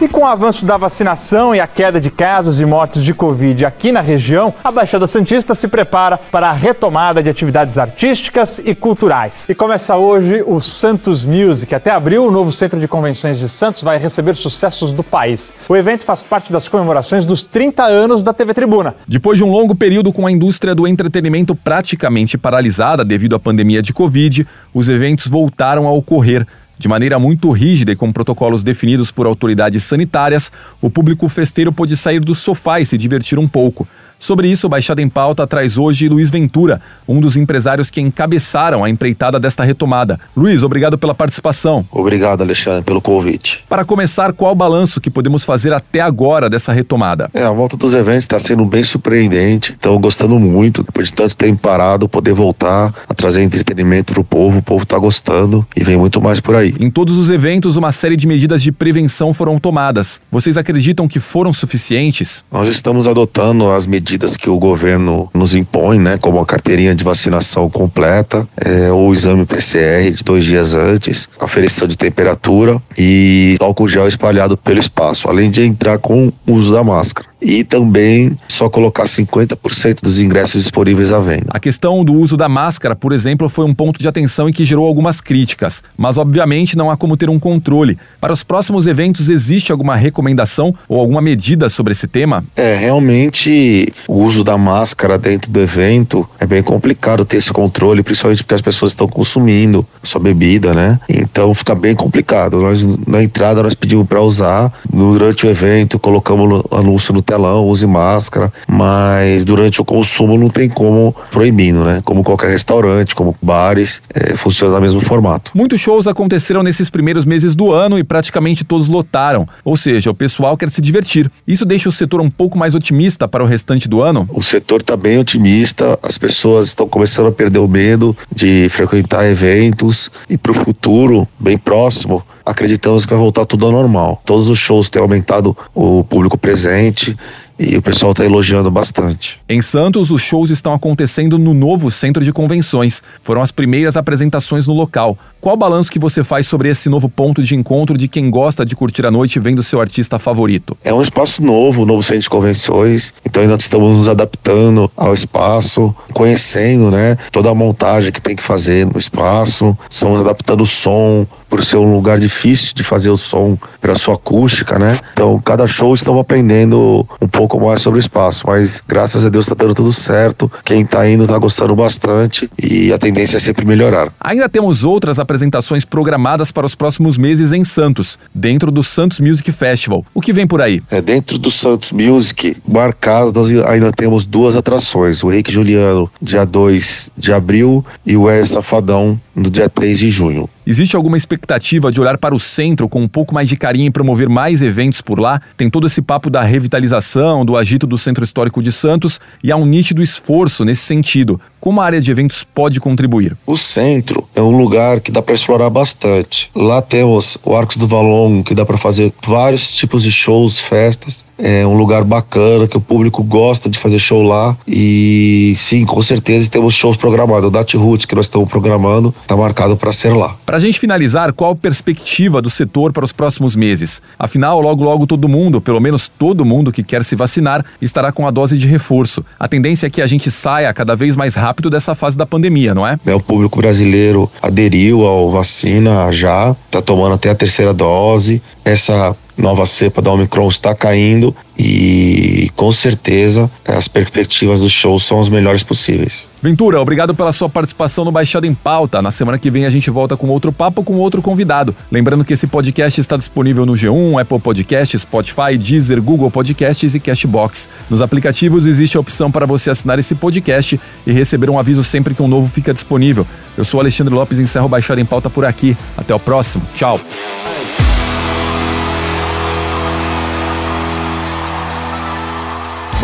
E 0.00 0.06
com 0.06 0.20
o 0.20 0.26
avanço 0.26 0.64
da 0.64 0.76
vacinação 0.76 1.52
e 1.52 1.58
a 1.58 1.66
queda 1.66 2.00
de 2.00 2.08
casos 2.08 2.60
e 2.60 2.64
mortes 2.64 3.02
de 3.02 3.12
Covid 3.12 3.66
aqui 3.66 3.90
na 3.90 4.00
região, 4.00 4.54
a 4.62 4.70
Baixada 4.70 5.08
Santista 5.08 5.56
se 5.56 5.66
prepara 5.66 6.16
para 6.16 6.50
a 6.50 6.52
retomada 6.52 7.20
de 7.20 7.28
atividades 7.28 7.76
artísticas 7.76 8.60
e 8.64 8.76
culturais. 8.76 9.44
E 9.48 9.56
começa 9.56 9.96
hoje 9.96 10.44
o 10.46 10.60
Santos 10.60 11.24
Music. 11.24 11.74
Até 11.74 11.90
abril, 11.90 12.24
o 12.24 12.30
novo 12.30 12.52
Centro 12.52 12.78
de 12.78 12.86
Convenções 12.86 13.40
de 13.40 13.48
Santos 13.48 13.82
vai 13.82 13.98
receber 13.98 14.36
sucessos 14.36 14.92
do 14.92 15.02
país. 15.02 15.52
O 15.68 15.74
evento 15.74 16.04
faz 16.04 16.22
parte 16.22 16.52
das 16.52 16.68
comemorações 16.68 17.26
dos 17.26 17.44
30 17.44 17.82
anos 17.82 18.22
da 18.22 18.32
TV 18.32 18.54
Tribuna. 18.54 18.94
Depois 19.08 19.36
de 19.36 19.42
um 19.42 19.50
longo 19.50 19.74
período 19.74 20.12
com 20.12 20.28
a 20.28 20.30
indústria 20.30 20.76
do 20.76 20.86
entretenimento 20.86 21.56
praticamente 21.56 22.38
paralisada 22.38 23.04
devido 23.04 23.34
à 23.34 23.40
pandemia 23.40 23.82
de 23.82 23.92
Covid, 23.92 24.46
os 24.72 24.88
eventos 24.88 25.26
voltaram 25.26 25.88
a 25.88 25.90
ocorrer. 25.90 26.46
De 26.78 26.86
maneira 26.86 27.18
muito 27.18 27.50
rígida 27.50 27.90
e 27.90 27.96
com 27.96 28.12
protocolos 28.12 28.62
definidos 28.62 29.10
por 29.10 29.26
autoridades 29.26 29.82
sanitárias, 29.82 30.50
o 30.80 30.88
público 30.88 31.28
festeiro 31.28 31.72
pôde 31.72 31.96
sair 31.96 32.20
do 32.20 32.36
sofá 32.36 32.80
e 32.80 32.86
se 32.86 32.96
divertir 32.96 33.36
um 33.36 33.48
pouco. 33.48 33.86
Sobre 34.18 34.50
isso, 34.50 34.66
o 34.66 34.70
Baixada 34.70 35.00
em 35.00 35.08
Pauta 35.08 35.46
traz 35.46 35.78
hoje 35.78 36.08
Luiz 36.08 36.28
Ventura, 36.28 36.80
um 37.06 37.20
dos 37.20 37.36
empresários 37.36 37.88
que 37.88 38.00
encabeçaram 38.00 38.82
a 38.82 38.90
empreitada 38.90 39.38
desta 39.38 39.62
retomada. 39.62 40.18
Luiz, 40.36 40.64
obrigado 40.64 40.98
pela 40.98 41.14
participação. 41.14 41.86
Obrigado, 41.90 42.42
Alexandre, 42.42 42.82
pelo 42.82 43.00
convite. 43.00 43.64
Para 43.68 43.84
começar, 43.84 44.32
qual 44.32 44.52
o 44.52 44.56
balanço 44.56 45.00
que 45.00 45.08
podemos 45.08 45.44
fazer 45.44 45.72
até 45.72 46.00
agora 46.00 46.50
dessa 46.50 46.72
retomada? 46.72 47.30
É, 47.32 47.44
a 47.44 47.52
volta 47.52 47.76
dos 47.76 47.94
eventos 47.94 48.24
está 48.24 48.38
sendo 48.40 48.64
bem 48.64 48.82
surpreendente. 48.82 49.72
Estou 49.72 49.96
gostando 50.00 50.36
muito, 50.38 50.82
depois 50.82 51.08
de 51.08 51.12
tanto 51.12 51.36
tempo 51.36 51.60
parado, 51.60 52.08
poder 52.08 52.32
voltar 52.32 52.92
a 53.08 53.14
trazer 53.14 53.42
entretenimento 53.42 54.12
para 54.14 54.20
o 54.20 54.24
povo. 54.24 54.58
O 54.58 54.62
povo 54.62 54.82
está 54.82 54.98
gostando 54.98 55.64
e 55.76 55.84
vem 55.84 55.96
muito 55.96 56.20
mais 56.20 56.40
por 56.40 56.56
aí. 56.56 56.74
Em 56.80 56.90
todos 56.90 57.16
os 57.16 57.30
eventos, 57.30 57.76
uma 57.76 57.92
série 57.92 58.16
de 58.16 58.26
medidas 58.26 58.62
de 58.62 58.72
prevenção 58.72 59.32
foram 59.32 59.60
tomadas. 59.60 60.20
Vocês 60.30 60.56
acreditam 60.56 61.06
que 61.06 61.20
foram 61.20 61.52
suficientes? 61.52 62.42
Nós 62.50 62.68
estamos 62.68 63.06
adotando 63.06 63.70
as 63.70 63.86
medidas 63.86 64.07
que 64.38 64.48
o 64.48 64.58
governo 64.58 65.28
nos 65.34 65.54
impõe, 65.54 65.98
né, 65.98 66.16
como 66.16 66.38
a 66.38 66.46
carteirinha 66.46 66.94
de 66.94 67.04
vacinação 67.04 67.68
completa, 67.68 68.48
é, 68.56 68.90
o 68.90 69.12
exame 69.12 69.44
PCR 69.44 70.10
de 70.14 70.24
dois 70.24 70.44
dias 70.44 70.74
antes, 70.74 71.28
aferição 71.38 71.86
de 71.86 71.96
temperatura 71.96 72.80
e 72.96 73.56
álcool 73.60 73.88
gel 73.88 74.08
espalhado 74.08 74.56
pelo 74.56 74.80
espaço, 74.80 75.28
além 75.28 75.50
de 75.50 75.62
entrar 75.62 75.98
com 75.98 76.32
o 76.46 76.52
uso 76.52 76.72
da 76.72 76.82
máscara. 76.82 77.27
E 77.40 77.62
também 77.62 78.36
só 78.48 78.68
colocar 78.68 79.04
50% 79.04 80.00
dos 80.02 80.20
ingressos 80.20 80.62
disponíveis 80.62 81.12
à 81.12 81.18
venda. 81.20 81.46
A 81.50 81.60
questão 81.60 82.04
do 82.04 82.12
uso 82.14 82.36
da 82.36 82.48
máscara, 82.48 82.96
por 82.96 83.12
exemplo, 83.12 83.48
foi 83.48 83.64
um 83.64 83.74
ponto 83.74 84.00
de 84.00 84.08
atenção 84.08 84.48
e 84.48 84.52
que 84.52 84.64
gerou 84.64 84.86
algumas 84.86 85.20
críticas. 85.20 85.82
Mas, 85.96 86.16
obviamente, 86.16 86.76
não 86.76 86.90
há 86.90 86.96
como 86.96 87.16
ter 87.16 87.30
um 87.30 87.38
controle. 87.38 87.98
Para 88.20 88.32
os 88.32 88.42
próximos 88.42 88.86
eventos, 88.86 89.28
existe 89.28 89.70
alguma 89.70 89.94
recomendação 89.94 90.74
ou 90.88 90.98
alguma 90.98 91.20
medida 91.20 91.68
sobre 91.68 91.92
esse 91.92 92.06
tema? 92.06 92.44
É, 92.56 92.74
realmente 92.74 93.92
o 94.08 94.22
uso 94.22 94.42
da 94.42 94.56
máscara 94.56 95.18
dentro 95.18 95.50
do 95.50 95.60
evento 95.60 96.28
é 96.38 96.46
bem 96.46 96.62
complicado 96.62 97.24
ter 97.24 97.36
esse 97.36 97.52
controle, 97.52 98.02
principalmente 98.02 98.42
porque 98.42 98.54
as 98.54 98.60
pessoas 98.60 98.92
estão 98.92 99.06
consumindo 99.06 99.86
sua 100.02 100.20
bebida, 100.20 100.74
né? 100.74 101.00
Então 101.08 101.54
fica 101.54 101.74
bem 101.74 101.94
complicado. 101.94 102.60
Nós 102.60 102.84
na 103.06 103.22
entrada 103.22 103.62
nós 103.62 103.74
pedimos 103.74 104.06
para 104.06 104.20
usar, 104.20 104.72
durante 104.92 105.46
o 105.46 105.50
evento 105.50 105.98
colocamos 105.98 106.62
anúncio 106.70 107.12
no 107.12 107.22
telão, 107.28 107.66
use 107.66 107.86
máscara, 107.86 108.50
mas 108.66 109.44
durante 109.44 109.82
o 109.82 109.84
consumo 109.84 110.38
não 110.38 110.48
tem 110.48 110.66
como 110.66 111.14
proibindo, 111.30 111.84
né? 111.84 112.00
Como 112.02 112.24
qualquer 112.24 112.48
restaurante, 112.48 113.14
como 113.14 113.36
bares, 113.42 114.00
é, 114.14 114.34
funciona 114.34 114.74
no 114.74 114.80
mesmo 114.80 115.00
formato. 115.02 115.50
Muitos 115.54 115.78
shows 115.78 116.06
aconteceram 116.06 116.62
nesses 116.62 116.88
primeiros 116.88 117.26
meses 117.26 117.54
do 117.54 117.70
ano 117.70 117.98
e 117.98 118.04
praticamente 118.04 118.64
todos 118.64 118.88
lotaram. 118.88 119.46
Ou 119.62 119.76
seja, 119.76 120.10
o 120.10 120.14
pessoal 120.14 120.56
quer 120.56 120.70
se 120.70 120.80
divertir. 120.80 121.30
Isso 121.46 121.66
deixa 121.66 121.90
o 121.90 121.92
setor 121.92 122.22
um 122.22 122.30
pouco 122.30 122.56
mais 122.56 122.74
otimista 122.74 123.28
para 123.28 123.44
o 123.44 123.46
restante 123.46 123.88
do 123.88 124.00
ano? 124.00 124.26
O 124.32 124.42
setor 124.42 124.80
está 124.80 124.96
bem 124.96 125.18
otimista, 125.18 125.98
as 126.02 126.16
pessoas 126.16 126.68
estão 126.68 126.88
começando 126.88 127.26
a 127.26 127.32
perder 127.32 127.58
o 127.58 127.68
medo 127.68 128.16
de 128.34 128.68
frequentar 128.70 129.26
eventos 129.26 130.10
e 130.30 130.38
para 130.38 130.52
o 130.52 130.54
futuro, 130.54 131.28
bem 131.38 131.58
próximo, 131.58 132.24
acreditamos 132.46 133.04
que 133.04 133.12
vai 133.12 133.20
voltar 133.20 133.44
tudo 133.44 133.66
ao 133.66 133.72
normal. 133.72 134.22
Todos 134.24 134.48
os 134.48 134.58
shows 134.58 134.88
têm 134.88 135.02
aumentado 135.02 135.54
o 135.74 136.02
público 136.02 136.38
presente 136.38 137.17
e 137.58 137.76
o 137.76 137.82
pessoal 137.82 138.12
está 138.12 138.24
elogiando 138.24 138.70
bastante. 138.70 139.40
Em 139.48 139.60
Santos, 139.60 140.10
os 140.10 140.22
shows 140.22 140.50
estão 140.50 140.72
acontecendo 140.72 141.38
no 141.38 141.52
novo 141.52 141.90
centro 141.90 142.24
de 142.24 142.32
convenções. 142.32 143.02
Foram 143.22 143.42
as 143.42 143.50
primeiras 143.50 143.96
apresentações 143.96 144.66
no 144.66 144.74
local. 144.74 145.18
Qual 145.40 145.54
o 145.54 145.58
balanço 145.58 145.90
que 145.90 145.98
você 145.98 146.24
faz 146.24 146.46
sobre 146.46 146.68
esse 146.68 146.88
novo 146.88 147.08
ponto 147.08 147.42
de 147.42 147.54
encontro 147.54 147.96
de 147.96 148.08
quem 148.08 148.28
gosta 148.28 148.66
de 148.66 148.74
curtir 148.74 149.06
a 149.06 149.10
noite 149.10 149.38
vendo 149.38 149.62
seu 149.62 149.80
artista 149.80 150.18
favorito? 150.18 150.76
É 150.82 150.92
um 150.92 151.00
espaço 151.00 151.44
novo, 151.44 151.86
novo 151.86 152.02
centro 152.02 152.22
de 152.22 152.30
convenções, 152.30 153.14
então 153.24 153.42
ainda 153.42 153.54
estamos 153.54 153.96
nos 153.96 154.08
adaptando 154.08 154.90
ao 154.96 155.14
espaço, 155.14 155.94
conhecendo, 156.12 156.90
né, 156.90 157.16
toda 157.30 157.50
a 157.50 157.54
montagem 157.54 158.10
que 158.10 158.20
tem 158.20 158.34
que 158.34 158.42
fazer 158.42 158.84
no 158.86 158.98
espaço, 158.98 159.78
estamos 159.88 160.20
adaptando 160.20 160.62
o 160.62 160.66
som, 160.66 161.26
por 161.48 161.64
ser 161.64 161.76
um 161.76 161.92
lugar 161.92 162.18
difícil 162.18 162.74
de 162.74 162.84
fazer 162.84 163.10
o 163.10 163.16
som 163.16 163.56
para 163.80 163.94
sua 163.94 164.14
acústica, 164.14 164.78
né? 164.78 164.98
Então, 165.12 165.40
cada 165.40 165.66
show 165.66 165.94
estamos 165.94 166.20
aprendendo 166.20 167.08
um 167.20 167.28
pouco 167.28 167.47
mais 167.56 167.82
sobre 167.82 167.98
o 167.98 168.02
espaço, 168.02 168.44
mas 168.46 168.82
graças 168.86 169.24
a 169.24 169.28
Deus 169.28 169.46
está 169.46 169.54
dando 169.54 169.74
tudo 169.74 169.92
certo. 169.92 170.50
Quem 170.64 170.82
está 170.82 171.08
indo 171.08 171.24
está 171.24 171.38
gostando 171.38 171.74
bastante 171.74 172.50
e 172.62 172.92
a 172.92 172.98
tendência 172.98 173.36
é 173.36 173.40
sempre 173.40 173.64
melhorar. 173.64 174.12
Ainda 174.20 174.48
temos 174.48 174.84
outras 174.84 175.18
apresentações 175.18 175.84
programadas 175.84 176.50
para 176.50 176.66
os 176.66 176.74
próximos 176.74 177.16
meses 177.16 177.52
em 177.52 177.64
Santos, 177.64 178.18
dentro 178.34 178.70
do 178.70 178.82
Santos 178.82 179.20
Music 179.20 179.50
Festival. 179.52 180.04
O 180.14 180.20
que 180.20 180.32
vem 180.32 180.46
por 180.46 180.60
aí? 180.60 180.82
É, 180.90 181.00
dentro 181.00 181.38
do 181.38 181.50
Santos 181.50 181.92
Music, 181.92 182.56
marcados, 182.66 183.32
nós 183.32 183.50
ainda 183.66 183.90
temos 183.92 184.26
duas 184.26 184.56
atrações: 184.56 185.22
o 185.22 185.32
Henrique 185.32 185.52
Juliano, 185.52 186.10
dia 186.20 186.44
2 186.44 187.10
de 187.16 187.32
abril, 187.32 187.84
e 188.04 188.16
o 188.16 188.22
Wes 188.22 188.50
Safadão, 188.50 189.20
no 189.34 189.50
dia 189.50 189.68
3 189.68 189.98
de 189.98 190.10
junho. 190.10 190.48
Existe 190.70 190.94
alguma 190.96 191.16
expectativa 191.16 191.90
de 191.90 191.98
olhar 191.98 192.18
para 192.18 192.34
o 192.34 192.38
centro 192.38 192.90
com 192.90 193.00
um 193.00 193.08
pouco 193.08 193.32
mais 193.32 193.48
de 193.48 193.56
carinho 193.56 193.86
e 193.86 193.90
promover 193.90 194.28
mais 194.28 194.60
eventos 194.60 195.00
por 195.00 195.18
lá? 195.18 195.40
Tem 195.56 195.70
todo 195.70 195.86
esse 195.86 196.02
papo 196.02 196.28
da 196.28 196.42
revitalização, 196.42 197.42
do 197.42 197.56
agito 197.56 197.86
do 197.86 197.96
Centro 197.96 198.22
Histórico 198.22 198.62
de 198.62 198.70
Santos 198.70 199.18
e 199.42 199.50
há 199.50 199.56
um 199.56 199.64
nítido 199.64 200.02
esforço 200.02 200.66
nesse 200.66 200.82
sentido. 200.82 201.40
Como 201.60 201.80
a 201.80 201.84
área 201.84 202.00
de 202.00 202.10
eventos 202.10 202.44
pode 202.44 202.78
contribuir? 202.78 203.36
O 203.44 203.56
centro 203.56 204.26
é 204.34 204.40
um 204.40 204.56
lugar 204.56 205.00
que 205.00 205.10
dá 205.10 205.20
para 205.20 205.34
explorar 205.34 205.68
bastante. 205.68 206.50
Lá 206.54 206.80
temos 206.80 207.36
o 207.44 207.56
Arcos 207.56 207.76
do 207.76 207.88
Valongo, 207.88 208.44
que 208.44 208.54
dá 208.54 208.64
para 208.64 208.76
fazer 208.76 209.12
vários 209.26 209.72
tipos 209.72 210.02
de 210.02 210.12
shows, 210.12 210.60
festas. 210.60 211.26
É 211.36 211.64
um 211.64 211.76
lugar 211.76 212.02
bacana 212.02 212.66
que 212.66 212.76
o 212.76 212.80
público 212.80 213.22
gosta 213.22 213.68
de 213.68 213.78
fazer 213.78 213.98
show 213.98 214.22
lá. 214.22 214.56
E 214.66 215.54
sim, 215.56 215.84
com 215.84 216.00
certeza 216.02 216.50
temos 216.50 216.74
shows 216.74 216.96
programados. 216.96 217.48
O 217.48 217.50
Dat 217.50 217.76
Roots 217.76 218.06
que 218.06 218.14
nós 218.14 218.26
estamos 218.26 218.48
programando 218.48 219.14
está 219.22 219.36
marcado 219.36 219.76
para 219.76 219.92
ser 219.92 220.12
lá. 220.14 220.36
Para 220.44 220.56
a 220.56 220.60
gente 220.60 220.80
finalizar, 220.80 221.32
qual 221.32 221.52
a 221.52 221.56
perspectiva 221.56 222.42
do 222.42 222.50
setor 222.50 222.92
para 222.92 223.04
os 223.04 223.12
próximos 223.12 223.54
meses? 223.54 224.00
Afinal, 224.18 224.60
logo 224.60 224.82
logo 224.82 225.06
todo 225.06 225.28
mundo, 225.28 225.60
pelo 225.60 225.80
menos 225.80 226.08
todo 226.08 226.44
mundo 226.44 226.72
que 226.72 226.82
quer 226.82 227.04
se 227.04 227.14
vacinar, 227.14 227.64
estará 227.80 228.10
com 228.10 228.26
a 228.26 228.30
dose 228.30 228.56
de 228.58 228.66
reforço. 228.66 229.24
A 229.38 229.46
tendência 229.46 229.86
é 229.86 229.90
que 229.90 230.02
a 230.02 230.06
gente 230.06 230.30
saia 230.30 230.72
cada 230.74 230.96
vez 230.96 231.14
mais 231.14 231.34
rápido 231.34 231.47
dessa 231.70 231.94
fase 231.94 232.16
da 232.16 232.26
pandemia, 232.26 232.74
não 232.74 232.86
é? 232.86 232.98
né? 233.04 233.14
O 233.14 233.20
público 233.20 233.58
brasileiro 233.58 234.30
aderiu 234.40 235.04
ao 235.04 235.30
vacina 235.30 236.10
já, 236.12 236.54
está 236.66 236.80
tomando 236.80 237.14
até 237.14 237.30
a 237.30 237.34
terceira 237.34 237.72
dose. 237.72 238.42
Essa 238.64 239.16
nova 239.38 239.66
cepa 239.66 240.02
da 240.02 240.10
Omicron 240.10 240.48
está 240.48 240.74
caindo 240.74 241.34
e 241.58 242.50
com 242.54 242.72
certeza 242.72 243.50
as 243.66 243.88
perspectivas 243.88 244.60
do 244.60 244.68
show 244.68 244.98
são 244.98 245.20
as 245.20 245.28
melhores 245.28 245.62
possíveis. 245.62 246.26
Ventura, 246.40 246.80
obrigado 246.80 247.14
pela 247.14 247.32
sua 247.32 247.48
participação 247.48 248.04
no 248.04 248.12
Baixada 248.12 248.46
em 248.46 248.54
Pauta. 248.54 249.02
Na 249.02 249.10
semana 249.10 249.38
que 249.38 249.50
vem 249.50 249.64
a 249.64 249.70
gente 249.70 249.90
volta 249.90 250.16
com 250.16 250.28
outro 250.28 250.52
papo 250.52 250.84
com 250.84 250.94
outro 250.94 251.20
convidado. 251.20 251.74
Lembrando 251.90 252.24
que 252.24 252.32
esse 252.32 252.46
podcast 252.46 253.00
está 253.00 253.16
disponível 253.16 253.66
no 253.66 253.72
G1, 253.72 254.20
Apple 254.20 254.38
Podcasts, 254.38 255.02
Spotify, 255.02 255.56
Deezer, 255.58 256.00
Google 256.00 256.30
Podcasts 256.30 256.94
e 256.94 257.00
Cashbox. 257.00 257.68
Nos 257.90 258.00
aplicativos 258.00 258.66
existe 258.66 258.96
a 258.96 259.00
opção 259.00 259.30
para 259.30 259.46
você 259.46 259.70
assinar 259.70 259.98
esse 259.98 260.14
podcast 260.14 260.80
e 261.04 261.12
receber 261.12 261.50
um 261.50 261.58
aviso 261.58 261.82
sempre 261.82 262.14
que 262.14 262.22
um 262.22 262.28
novo 262.28 262.48
fica 262.48 262.72
disponível. 262.72 263.26
Eu 263.56 263.64
sou 263.64 263.80
Alexandre 263.80 264.14
Lopes 264.14 264.38
e 264.38 264.42
encerro 264.42 264.66
o 264.66 264.68
Baixada 264.68 265.00
em 265.00 265.04
Pauta 265.04 265.28
por 265.28 265.44
aqui. 265.44 265.76
Até 265.96 266.14
o 266.14 266.20
próximo. 266.20 266.62
Tchau. 266.76 267.00